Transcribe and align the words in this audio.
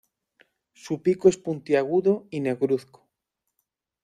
Su 0.73 1.03
pico 1.03 1.29
es 1.29 1.37
puntiagudo 1.37 2.25
y 2.31 2.39
negruzco. 2.39 3.07